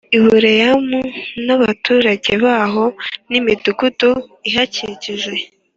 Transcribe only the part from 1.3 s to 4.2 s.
n’abaturage baho n’imidugudu